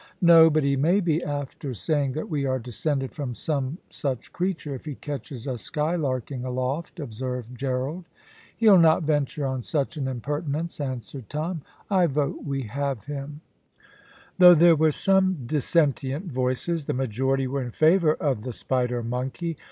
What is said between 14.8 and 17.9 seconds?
some dissentient voices, the majority were in